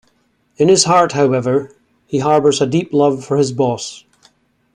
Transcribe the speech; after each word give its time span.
In 0.57 0.67
his 0.67 0.85
heart, 0.85 1.11
however, 1.11 1.75
he 2.07 2.17
harbours 2.17 2.59
a 2.59 2.65
deep 2.65 2.91
love 2.91 3.23
for 3.23 3.37
his 3.37 3.51
boss. 3.51 4.03